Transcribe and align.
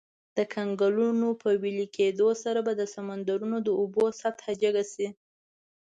د 0.37 0.39
کنګلونو 0.53 1.27
په 1.41 1.49
ویلي 1.61 1.87
کیدو 1.97 2.27
سره 2.43 2.59
به 2.65 2.73
د 2.75 2.83
سمندرونو 2.93 3.57
د 3.63 3.69
اوبو 3.79 4.05
سطحه 4.21 4.53
جګه 4.61 4.83
شي. 4.93 5.07